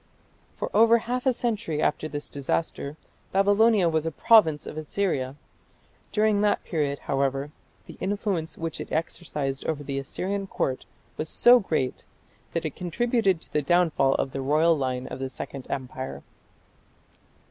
For 0.55 0.71
over 0.75 0.97
half 0.97 1.27
a 1.27 1.31
century 1.31 1.79
after 1.79 2.07
this 2.07 2.27
disaster 2.27 2.97
Babylonia 3.31 3.87
was 3.87 4.07
a 4.07 4.11
province 4.11 4.65
of 4.65 4.75
Assyria. 4.75 5.35
During 6.11 6.41
that 6.41 6.63
period, 6.63 6.97
however, 7.05 7.51
the 7.85 7.99
influence 8.01 8.57
which 8.57 8.81
it 8.81 8.91
exercised 8.91 9.63
over 9.65 9.83
the 9.83 9.99
Assyrian 9.99 10.47
Court 10.47 10.87
was 11.17 11.29
so 11.29 11.59
great 11.59 12.03
that 12.53 12.65
it 12.65 12.75
contributed 12.75 13.41
to 13.41 13.53
the 13.53 13.61
downfall 13.61 14.15
of 14.15 14.31
the 14.31 14.41
royal 14.41 14.75
line 14.75 15.05
of 15.05 15.19
the 15.19 15.29
Second 15.29 15.69
Empire. 15.69 16.23